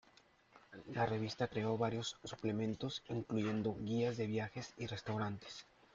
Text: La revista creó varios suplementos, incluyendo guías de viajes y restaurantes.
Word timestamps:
La 0.95 1.05
revista 1.05 1.47
creó 1.47 1.77
varios 1.77 2.17
suplementos, 2.23 3.03
incluyendo 3.09 3.75
guías 3.81 4.17
de 4.17 4.25
viajes 4.25 4.73
y 4.75 4.87
restaurantes. 4.87 5.67